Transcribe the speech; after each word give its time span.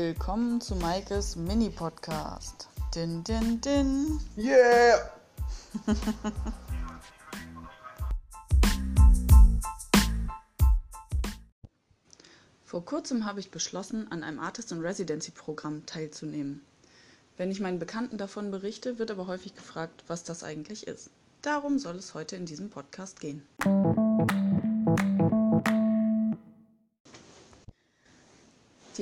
Willkommen 0.00 0.60
zu 0.60 0.76
Maikes 0.76 1.34
Mini-Podcast. 1.34 2.68
Din, 2.94 3.24
din, 3.24 3.60
din. 3.60 4.20
Yeah! 4.36 5.10
Vor 12.64 12.84
kurzem 12.84 13.24
habe 13.24 13.40
ich 13.40 13.50
beschlossen, 13.50 14.06
an 14.12 14.22
einem 14.22 14.38
Artist 14.38 14.70
in 14.70 14.78
Residency 14.78 15.32
Programm 15.32 15.84
teilzunehmen. 15.84 16.62
Wenn 17.36 17.50
ich 17.50 17.58
meinen 17.58 17.80
Bekannten 17.80 18.18
davon 18.18 18.52
berichte, 18.52 19.00
wird 19.00 19.10
aber 19.10 19.26
häufig 19.26 19.56
gefragt, 19.56 20.04
was 20.06 20.22
das 20.22 20.44
eigentlich 20.44 20.86
ist. 20.86 21.10
Darum 21.42 21.80
soll 21.80 21.96
es 21.96 22.14
heute 22.14 22.36
in 22.36 22.46
diesem 22.46 22.70
Podcast 22.70 23.18
gehen. 23.18 23.42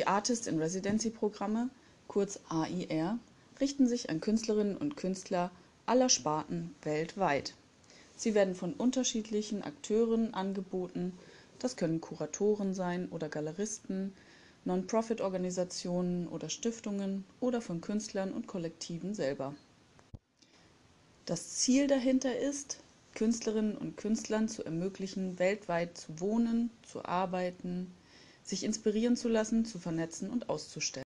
Die 0.07 0.13
Artist 0.13 0.47
in 0.47 0.61
Residency 0.61 1.11
Programme, 1.11 1.69
kurz 2.07 2.39
AIR, 2.49 3.19
richten 3.61 3.89
sich 3.89 4.09
an 4.09 4.21
Künstlerinnen 4.21 4.77
und 4.77 4.97
Künstler 4.97 5.51
aller 5.85 6.09
Sparten 6.09 6.73
weltweit. 6.83 7.55
Sie 8.15 8.33
werden 8.37 8.55
von 8.55 8.73
unterschiedlichen 8.75 9.63
Akteuren 9.65 10.33
angeboten, 10.33 11.13
das 11.59 11.75
können 11.75 12.01
Kuratoren 12.01 12.73
sein 12.73 13.09
oder 13.09 13.29
Galeristen, 13.29 14.13
Non-Profit-Organisationen 14.65 16.29
oder 16.29 16.51
Stiftungen 16.51 17.25
oder 17.41 17.61
von 17.61 17.81
Künstlern 17.81 18.33
und 18.33 18.47
Kollektiven 18.47 19.13
selber. 19.13 19.57
Das 21.25 21.57
Ziel 21.57 21.89
dahinter 21.89 22.39
ist, 22.39 22.79
Künstlerinnen 23.17 23.77
und 23.77 23.97
Künstlern 23.97 24.47
zu 24.49 24.63
ermöglichen, 24.65 25.41
weltweit 25.41 25.99
zu 25.99 26.21
wohnen, 26.21 26.71
zu 26.85 27.05
arbeiten, 27.05 27.93
sich 28.47 28.65
inspirieren 28.65 29.17
zu 29.17 29.29
lassen, 29.29 29.65
zu 29.65 29.79
vernetzen 29.79 30.31
und 30.31 30.49
auszustellen. 30.49 31.05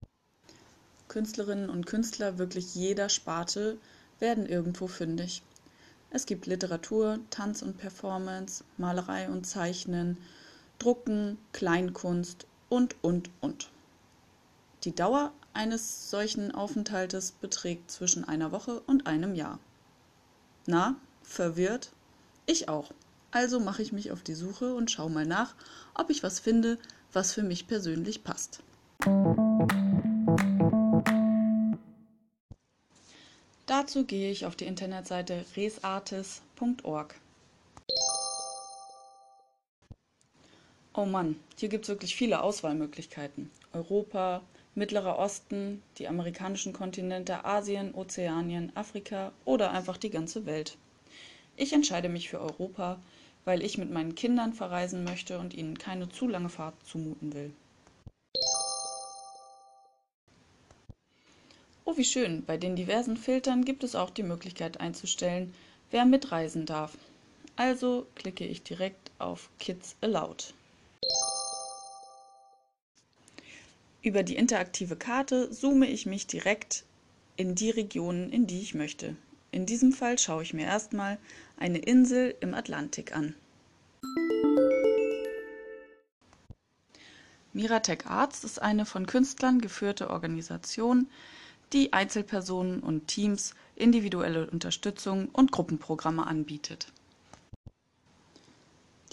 Künstlerinnen 1.08 1.70
und 1.70 1.86
Künstler 1.86 2.38
wirklich 2.38 2.74
jeder 2.74 3.08
Sparte 3.08 3.78
werden 4.18 4.46
irgendwo 4.46 4.86
fündig. 4.86 5.42
Es 6.10 6.26
gibt 6.26 6.46
Literatur, 6.46 7.20
Tanz 7.30 7.62
und 7.62 7.78
Performance, 7.78 8.64
Malerei 8.78 9.28
und 9.28 9.46
Zeichnen, 9.46 10.16
Drucken, 10.78 11.38
Kleinkunst 11.52 12.46
und, 12.68 12.96
und, 13.02 13.30
und. 13.40 13.70
Die 14.84 14.94
Dauer 14.94 15.32
eines 15.52 16.10
solchen 16.10 16.52
Aufenthaltes 16.52 17.32
beträgt 17.32 17.90
zwischen 17.90 18.24
einer 18.24 18.52
Woche 18.52 18.80
und 18.86 19.06
einem 19.06 19.34
Jahr. 19.34 19.58
Na, 20.66 20.96
verwirrt? 21.22 21.92
Ich 22.46 22.68
auch. 22.68 22.92
Also 23.30 23.58
mache 23.58 23.82
ich 23.82 23.92
mich 23.92 24.12
auf 24.12 24.22
die 24.22 24.34
Suche 24.34 24.74
und 24.74 24.90
schaue 24.90 25.10
mal 25.10 25.26
nach, 25.26 25.54
ob 25.94 26.10
ich 26.10 26.22
was 26.22 26.38
finde, 26.40 26.78
was 27.12 27.32
für 27.32 27.42
mich 27.42 27.66
persönlich 27.66 28.24
passt. 28.24 28.62
Dazu 33.66 34.04
gehe 34.04 34.30
ich 34.30 34.46
auf 34.46 34.56
die 34.56 34.66
Internetseite 34.66 35.44
resartis.org. 35.56 37.14
Oh 40.94 41.04
Mann, 41.04 41.36
hier 41.58 41.68
gibt 41.68 41.84
es 41.84 41.88
wirklich 41.90 42.16
viele 42.16 42.42
Auswahlmöglichkeiten. 42.42 43.50
Europa, 43.74 44.40
Mittlerer 44.74 45.18
Osten, 45.18 45.82
die 45.98 46.08
amerikanischen 46.08 46.72
Kontinente, 46.72 47.44
Asien, 47.44 47.94
Ozeanien, 47.94 48.72
Afrika 48.74 49.32
oder 49.44 49.72
einfach 49.72 49.98
die 49.98 50.10
ganze 50.10 50.46
Welt. 50.46 50.78
Ich 51.56 51.72
entscheide 51.72 52.08
mich 52.08 52.28
für 52.30 52.40
Europa, 52.40 52.98
weil 53.46 53.62
ich 53.62 53.78
mit 53.78 53.90
meinen 53.90 54.14
Kindern 54.14 54.52
verreisen 54.52 55.04
möchte 55.04 55.38
und 55.38 55.54
ihnen 55.54 55.78
keine 55.78 56.10
zu 56.10 56.28
lange 56.28 56.50
Fahrt 56.50 56.74
zumuten 56.84 57.32
will. 57.32 57.52
Oh, 61.84 61.96
wie 61.96 62.04
schön, 62.04 62.44
bei 62.44 62.56
den 62.56 62.74
diversen 62.74 63.16
Filtern 63.16 63.64
gibt 63.64 63.84
es 63.84 63.94
auch 63.94 64.10
die 64.10 64.24
Möglichkeit 64.24 64.80
einzustellen, 64.80 65.54
wer 65.92 66.04
mitreisen 66.04 66.66
darf. 66.66 66.98
Also 67.54 68.06
klicke 68.16 68.44
ich 68.44 68.64
direkt 68.64 69.12
auf 69.18 69.48
Kids 69.60 69.96
Allowed. 70.00 70.52
Über 74.02 74.24
die 74.24 74.36
interaktive 74.36 74.96
Karte 74.96 75.50
zoome 75.52 75.86
ich 75.86 76.04
mich 76.04 76.26
direkt 76.26 76.84
in 77.36 77.54
die 77.54 77.70
Regionen, 77.70 78.30
in 78.32 78.48
die 78.48 78.60
ich 78.60 78.74
möchte. 78.74 79.16
In 79.56 79.64
diesem 79.64 79.90
Fall 79.90 80.18
schaue 80.18 80.42
ich 80.42 80.52
mir 80.52 80.66
erstmal 80.66 81.16
eine 81.56 81.78
Insel 81.78 82.34
im 82.40 82.52
Atlantik 82.52 83.16
an. 83.16 83.34
Miratech 87.54 88.04
Arts 88.04 88.44
ist 88.44 88.60
eine 88.60 88.84
von 88.84 89.06
Künstlern 89.06 89.62
geführte 89.62 90.10
Organisation, 90.10 91.08
die 91.72 91.94
Einzelpersonen 91.94 92.80
und 92.80 93.08
Teams 93.08 93.54
individuelle 93.76 94.50
Unterstützung 94.50 95.30
und 95.30 95.52
Gruppenprogramme 95.52 96.26
anbietet. 96.26 96.92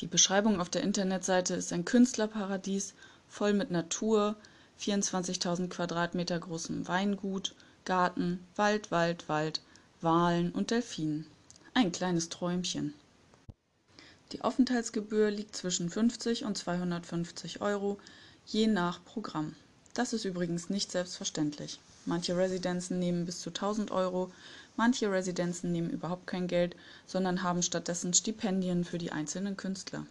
Die 0.02 0.08
Beschreibung 0.08 0.60
auf 0.60 0.68
der 0.68 0.84
Internetseite 0.84 1.54
ist 1.54 1.72
ein 1.72 1.86
Künstlerparadies 1.86 2.96
voll 3.30 3.54
mit 3.54 3.72
Natur, 3.72 4.36
24.000 4.82 5.70
Quadratmeter 5.70 6.38
großem 6.38 6.86
Weingut, 6.90 7.56
Garten, 7.86 8.46
Wald, 8.58 8.92
Wald, 8.92 9.30
Wald, 9.30 9.62
Walen 10.04 10.52
und 10.52 10.72
Delfinen. 10.72 11.26
Ein 11.74 11.94
kleines 11.94 12.28
Träumchen. 12.28 12.94
Die 14.34 14.42
Aufenthaltsgebühr 14.42 15.32
liegt 15.32 15.56
zwischen 15.56 15.90
50 15.90 16.44
und 16.44 16.58
250 16.58 17.62
Euro, 17.62 17.98
je 18.46 18.68
nach 18.68 19.02
Programm. 19.06 19.56
Das 19.94 20.12
ist 20.12 20.26
übrigens 20.26 20.70
nicht 20.70 20.92
selbstverständlich. 20.92 21.80
Manche 22.06 22.36
Residenzen 22.36 23.00
nehmen 23.00 23.26
bis 23.26 23.40
zu 23.40 23.52
1000 23.52 23.92
Euro, 23.92 24.30
manche 24.76 25.10
Residenzen 25.10 25.72
nehmen 25.72 25.90
überhaupt 25.90 26.28
kein 26.28 26.48
Geld, 26.48 26.76
sondern 27.08 27.42
haben 27.42 27.64
stattdessen 27.64 28.14
Stipendien 28.14 28.84
für 28.84 28.98
die 28.98 29.14
einzelnen 29.14 29.56
Künstler. 29.56 30.06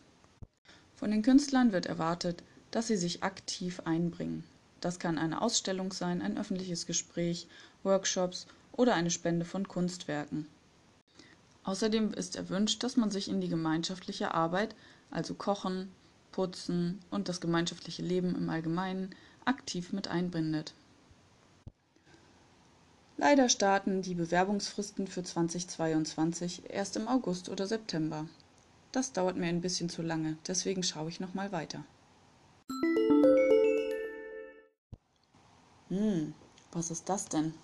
Von 0.97 1.11
den 1.11 1.21
Künstlern 1.21 1.73
wird 1.73 1.85
erwartet, 1.85 2.43
dass 2.71 2.87
sie 2.87 2.97
sich 2.97 3.23
aktiv 3.23 3.81
einbringen. 3.85 4.45
Das 4.81 4.99
kann 4.99 5.19
eine 5.19 5.43
Ausstellung 5.43 5.93
sein, 5.93 6.23
ein 6.23 6.39
öffentliches 6.39 6.87
Gespräch, 6.87 7.47
Workshops 7.83 8.47
oder 8.73 8.95
eine 8.95 9.11
Spende 9.11 9.45
von 9.45 9.69
Kunstwerken. 9.69 10.47
Außerdem 11.65 12.13
ist 12.13 12.37
erwünscht, 12.37 12.83
dass 12.83 12.97
man 12.97 13.11
sich 13.11 13.29
in 13.29 13.41
die 13.41 13.49
gemeinschaftliche 13.49 14.35
Arbeit, 14.35 14.75
also 15.11 15.35
Kochen, 15.35 15.93
Putzen 16.33 16.99
und 17.11 17.29
das 17.29 17.41
gemeinschaftliche 17.41 18.03
Leben 18.03 18.35
im 18.35 18.49
Allgemeinen, 18.49 19.15
aktiv 19.45 19.93
mit 19.93 20.09
einbindet. 20.09 20.75
Leider 23.19 23.49
starten 23.49 24.03
die 24.03 24.15
Bewerbungsfristen 24.15 25.07
für 25.07 25.23
2022 25.23 26.71
erst 26.71 26.97
im 26.97 27.07
August 27.07 27.49
oder 27.49 27.67
September. 27.67 28.27
Das 28.91 29.13
dauert 29.13 29.37
mir 29.37 29.47
ein 29.47 29.61
bisschen 29.61 29.89
zu 29.89 30.03
lange, 30.03 30.37
deswegen 30.49 30.83
schaue 30.83 31.09
ich 31.09 31.21
noch 31.21 31.35
mal 31.35 31.53
weiter. 31.53 31.85
Hm, 35.89 36.35
was 36.73 36.91
ist 36.91 37.09
das 37.09 37.27
denn? 37.27 37.55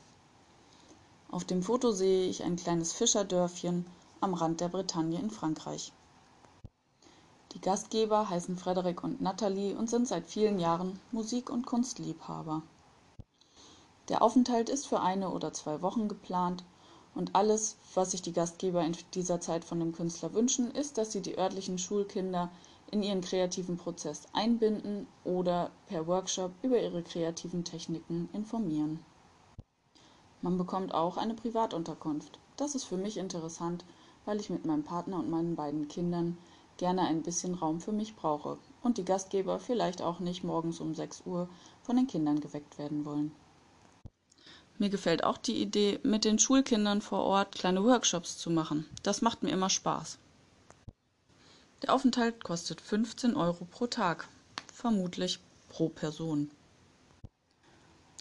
Auf 1.38 1.44
dem 1.44 1.62
Foto 1.62 1.92
sehe 1.92 2.28
ich 2.28 2.42
ein 2.42 2.56
kleines 2.56 2.92
Fischerdörfchen 2.92 3.86
am 4.20 4.34
Rand 4.34 4.60
der 4.60 4.68
Bretagne 4.68 5.20
in 5.20 5.30
Frankreich. 5.30 5.92
Die 7.52 7.60
Gastgeber 7.60 8.28
heißen 8.28 8.56
Frederik 8.56 9.04
und 9.04 9.20
Nathalie 9.20 9.78
und 9.78 9.88
sind 9.88 10.08
seit 10.08 10.26
vielen 10.26 10.58
Jahren 10.58 10.98
Musik- 11.12 11.48
und 11.48 11.64
Kunstliebhaber. 11.64 12.62
Der 14.08 14.20
Aufenthalt 14.20 14.68
ist 14.68 14.88
für 14.88 14.98
eine 14.98 15.30
oder 15.30 15.52
zwei 15.52 15.80
Wochen 15.80 16.08
geplant 16.08 16.64
und 17.14 17.36
alles, 17.36 17.76
was 17.94 18.10
sich 18.10 18.22
die 18.22 18.32
Gastgeber 18.32 18.82
in 18.82 18.96
dieser 19.14 19.40
Zeit 19.40 19.64
von 19.64 19.78
dem 19.78 19.92
Künstler 19.92 20.34
wünschen, 20.34 20.72
ist, 20.72 20.98
dass 20.98 21.12
sie 21.12 21.22
die 21.22 21.38
örtlichen 21.38 21.78
Schulkinder 21.78 22.50
in 22.90 23.04
ihren 23.04 23.20
kreativen 23.20 23.76
Prozess 23.76 24.24
einbinden 24.32 25.06
oder 25.22 25.70
per 25.86 26.08
Workshop 26.08 26.50
über 26.62 26.82
ihre 26.82 27.04
kreativen 27.04 27.62
Techniken 27.62 28.28
informieren. 28.32 28.98
Man 30.40 30.58
bekommt 30.58 30.94
auch 30.94 31.16
eine 31.16 31.34
Privatunterkunft. 31.34 32.38
Das 32.56 32.74
ist 32.74 32.84
für 32.84 32.96
mich 32.96 33.16
interessant, 33.16 33.84
weil 34.24 34.40
ich 34.40 34.50
mit 34.50 34.66
meinem 34.66 34.84
Partner 34.84 35.18
und 35.18 35.30
meinen 35.30 35.56
beiden 35.56 35.88
Kindern 35.88 36.38
gerne 36.76 37.02
ein 37.02 37.22
bisschen 37.22 37.54
Raum 37.54 37.80
für 37.80 37.92
mich 37.92 38.14
brauche 38.14 38.58
und 38.82 38.98
die 38.98 39.04
Gastgeber 39.04 39.58
vielleicht 39.58 40.00
auch 40.00 40.20
nicht 40.20 40.44
morgens 40.44 40.80
um 40.80 40.94
6 40.94 41.22
Uhr 41.26 41.48
von 41.82 41.96
den 41.96 42.06
Kindern 42.06 42.40
geweckt 42.40 42.78
werden 42.78 43.04
wollen. 43.04 43.32
Mir 44.78 44.90
gefällt 44.90 45.24
auch 45.24 45.38
die 45.38 45.60
Idee, 45.60 45.98
mit 46.04 46.24
den 46.24 46.38
Schulkindern 46.38 47.02
vor 47.02 47.24
Ort 47.24 47.56
kleine 47.56 47.82
Workshops 47.82 48.38
zu 48.38 48.48
machen. 48.48 48.86
Das 49.02 49.22
macht 49.22 49.42
mir 49.42 49.50
immer 49.50 49.70
Spaß. 49.70 50.18
Der 51.82 51.92
Aufenthalt 51.92 52.44
kostet 52.44 52.80
15 52.80 53.34
Euro 53.34 53.64
pro 53.64 53.88
Tag, 53.88 54.28
vermutlich 54.72 55.40
pro 55.68 55.88
Person. 55.88 56.50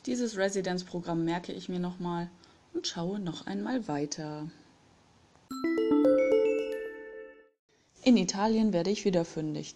Dieses 0.08 0.38
Residenzprogramm 0.38 1.26
merke 1.26 1.52
ich 1.52 1.68
mir 1.68 1.80
nochmal 1.80 2.30
und 2.74 2.88
schaue 2.88 3.20
noch 3.20 3.46
einmal 3.46 3.90
weiter. 3.90 4.50
In 8.04 8.16
Italien 8.16 8.72
werde 8.72 8.90
ich 8.90 9.04
wieder 9.04 9.26
fündig. 9.26 9.76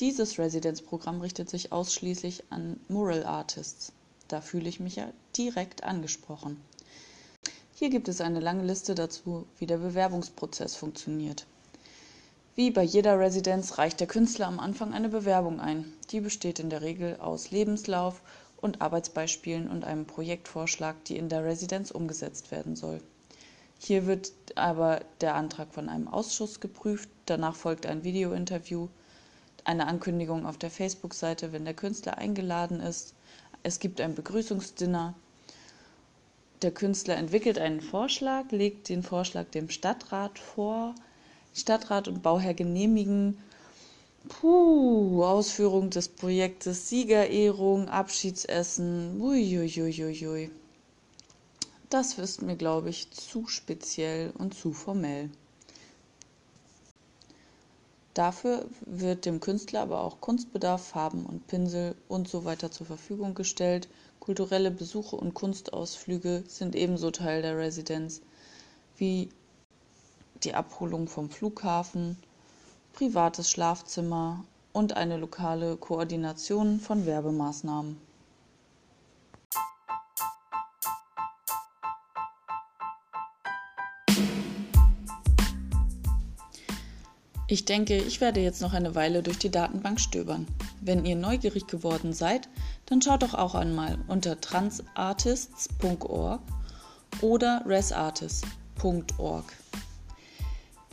Dieses 0.00 0.36
Residenzprogramm 0.36 1.20
richtet 1.20 1.48
sich 1.48 1.70
ausschließlich 1.70 2.42
an 2.50 2.80
Mural 2.88 3.24
Artists. 3.24 3.92
Da 4.26 4.40
fühle 4.40 4.68
ich 4.68 4.80
mich 4.80 4.96
ja 4.96 5.12
direkt 5.36 5.84
angesprochen. 5.84 6.60
Hier 7.76 7.88
gibt 7.88 8.08
es 8.08 8.20
eine 8.20 8.40
lange 8.40 8.64
Liste 8.64 8.96
dazu, 8.96 9.46
wie 9.58 9.66
der 9.66 9.78
Bewerbungsprozess 9.78 10.74
funktioniert. 10.74 11.46
Wie 12.56 12.72
bei 12.72 12.82
jeder 12.82 13.20
Residenz 13.20 13.78
reicht 13.78 14.00
der 14.00 14.08
Künstler 14.08 14.48
am 14.48 14.58
Anfang 14.58 14.92
eine 14.92 15.08
Bewerbung 15.08 15.60
ein. 15.60 15.92
Die 16.10 16.20
besteht 16.20 16.58
in 16.58 16.68
der 16.68 16.82
Regel 16.82 17.20
aus 17.20 17.52
Lebenslauf 17.52 18.20
und 18.60 18.82
Arbeitsbeispielen 18.82 19.68
und 19.68 19.84
einem 19.84 20.06
Projektvorschlag, 20.06 21.04
die 21.04 21.16
in 21.16 21.28
der 21.28 21.44
Residenz 21.44 21.90
umgesetzt 21.90 22.50
werden 22.50 22.76
soll. 22.76 23.00
Hier 23.78 24.06
wird 24.06 24.32
aber 24.56 25.00
der 25.20 25.34
Antrag 25.36 25.72
von 25.72 25.88
einem 25.88 26.08
Ausschuss 26.08 26.60
geprüft, 26.60 27.08
danach 27.26 27.54
folgt 27.54 27.86
ein 27.86 28.02
Videointerview, 28.02 28.88
eine 29.64 29.86
Ankündigung 29.86 30.46
auf 30.46 30.58
der 30.58 30.70
Facebook-Seite, 30.70 31.52
wenn 31.52 31.64
der 31.64 31.74
Künstler 31.74 32.18
eingeladen 32.18 32.80
ist. 32.80 33.14
Es 33.62 33.78
gibt 33.78 34.00
ein 34.00 34.14
Begrüßungsdinner. 34.14 35.14
Der 36.62 36.72
Künstler 36.72 37.16
entwickelt 37.16 37.58
einen 37.58 37.80
Vorschlag, 37.80 38.50
legt 38.50 38.88
den 38.88 39.02
Vorschlag 39.02 39.46
dem 39.50 39.70
Stadtrat 39.70 40.38
vor. 40.38 40.94
Stadtrat 41.54 42.08
und 42.08 42.22
Bauherr 42.22 42.54
genehmigen. 42.54 43.38
Puh, 44.28 45.24
Ausführung 45.24 45.90
des 45.90 46.08
Projektes, 46.08 46.88
Siegerehrung, 46.88 47.88
Abschiedsessen. 47.88 49.20
Uiuiuiui. 49.20 50.50
Das 51.90 52.18
ist 52.18 52.42
mir, 52.42 52.56
glaube 52.56 52.90
ich, 52.90 53.10
zu 53.10 53.46
speziell 53.46 54.32
und 54.36 54.54
zu 54.54 54.72
formell. 54.72 55.30
Dafür 58.12 58.66
wird 58.84 59.24
dem 59.24 59.40
Künstler 59.40 59.80
aber 59.80 60.02
auch 60.02 60.20
Kunstbedarf, 60.20 60.88
Farben 60.88 61.24
und 61.24 61.46
Pinsel 61.46 61.94
und 62.08 62.28
so 62.28 62.44
weiter 62.44 62.70
zur 62.70 62.86
Verfügung 62.86 63.34
gestellt. 63.34 63.88
Kulturelle 64.20 64.70
Besuche 64.70 65.16
und 65.16 65.34
Kunstausflüge 65.34 66.44
sind 66.46 66.74
ebenso 66.74 67.10
Teil 67.10 67.42
der 67.42 67.56
Residenz 67.56 68.20
wie 68.96 69.30
die 70.42 70.54
Abholung 70.54 71.08
vom 71.08 71.30
Flughafen, 71.30 72.16
privates 72.98 73.48
Schlafzimmer 73.48 74.44
und 74.72 74.96
eine 74.96 75.18
lokale 75.18 75.76
Koordination 75.76 76.80
von 76.80 77.06
Werbemaßnahmen. 77.06 77.96
Ich 87.46 87.64
denke, 87.66 87.98
ich 87.98 88.20
werde 88.20 88.40
jetzt 88.40 88.60
noch 88.60 88.72
eine 88.72 88.96
Weile 88.96 89.22
durch 89.22 89.38
die 89.38 89.52
Datenbank 89.52 90.00
stöbern. 90.00 90.48
Wenn 90.80 91.06
ihr 91.06 91.14
neugierig 91.14 91.68
geworden 91.68 92.12
seid, 92.12 92.48
dann 92.86 93.00
schaut 93.00 93.22
doch 93.22 93.34
auch 93.34 93.54
einmal 93.54 93.96
unter 94.08 94.40
transartists.org 94.40 96.40
oder 97.20 97.62
resartists.org. 97.64 99.44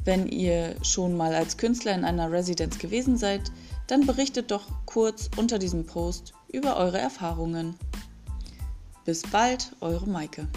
Wenn 0.06 0.28
ihr 0.28 0.76
schon 0.84 1.18
mal 1.18 1.34
als 1.34 1.58
Künstler 1.58 1.94
in 1.96 2.06
einer 2.06 2.32
Residenz 2.32 2.78
gewesen 2.78 3.18
seid, 3.18 3.52
dann 3.88 4.06
berichtet 4.06 4.52
doch 4.52 4.68
kurz 4.86 5.30
unter 5.36 5.60
diesem 5.60 5.86
Post 5.86 6.34
über 6.48 6.78
eure 6.78 7.00
Erfahrungen. 7.00 7.76
Bis 9.04 9.24
bald, 9.24 9.72
eure 9.82 10.08
Maike. 10.08 10.48